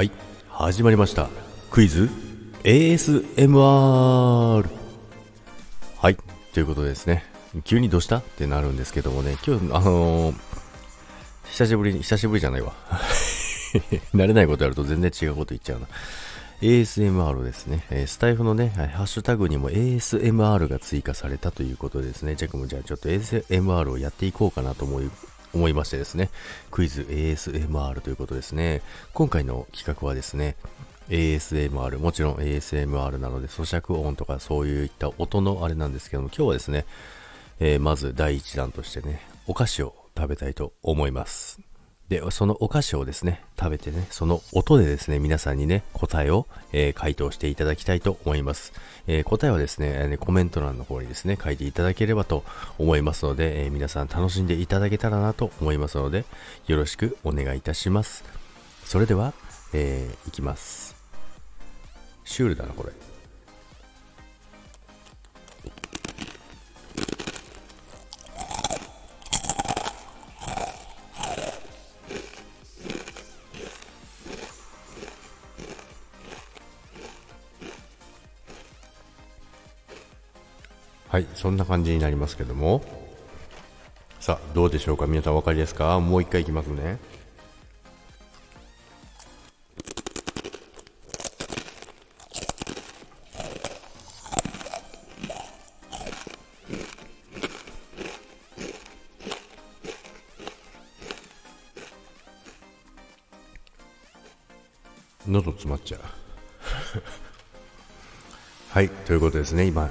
[0.00, 0.10] はい。
[0.48, 1.28] 始まりました。
[1.70, 2.08] クイズ。
[2.64, 4.66] ASMR
[5.98, 6.16] はい。
[6.54, 7.22] ということですね。
[7.64, 8.16] 急にどうした？
[8.16, 9.36] ってなるんですけどもね。
[9.46, 10.34] 今日あのー、
[11.50, 12.72] 久しぶりに久しぶりじゃないわ。
[14.16, 15.86] 慣れないことやると全然違うこと言っちゃうな。
[16.62, 25.10] ASMR ですね、えスタイフのね、ハッシュタグにも ASMR が追加されたということですね、ジャックもじゃあちょっと ASMR をやっていこうかなと思い
[25.54, 26.30] 思いましてですね、
[26.70, 28.82] クイズ ASMR ということですね。
[29.12, 30.56] 今回の企画はですね、
[31.08, 36.86] ASMR、もちろん ASMR なので咀嚼音とかそういった音のあれなんですけども、今日はですね、
[37.58, 41.69] えー、まず第1弾としてね、お菓子を食べたいと思います。
[42.10, 48.72] で、そのお菓子をですね、食べてね、その音でですね、皆さんにね、答えを、えー、回答していただきたいと思います。
[49.06, 52.42] えー、答えはですね、コメント欄の方にですね、書いていただければと
[52.78, 56.24] 思いますので、えー、皆さん楽しんでいただけたらなと思いますので、
[56.66, 58.24] よろしくお願いいたします。
[58.84, 59.32] それでは、
[59.72, 60.96] えー、いきます。
[62.24, 63.09] シュールだな、これ。
[81.10, 82.82] はい、そんな感じになりますけども。
[84.20, 85.06] さあ、どうでしょうか？
[85.08, 85.98] 皆さんお分かりですか？
[85.98, 86.98] もう一回いきますね。
[105.26, 106.00] 喉詰まっちゃう
[108.74, 109.88] はいということですね今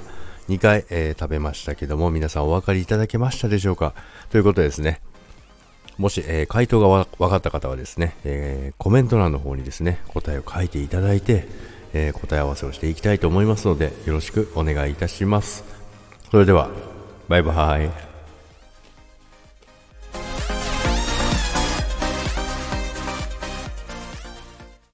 [0.50, 3.94] 2回、えー、食べましたけども、皆さんお分かりいただけましたでしょうか？
[4.30, 5.00] ということですね、
[5.96, 11.46] もし、えー、回答が分かった方はですね、えー、コメント欄の方にですね、答えを書いていただいて、
[11.92, 15.62] え答え合わせをしていきたいと思いますので、よろしくお願いいたします。
[16.32, 16.68] それでは、
[17.28, 18.09] バイバイ。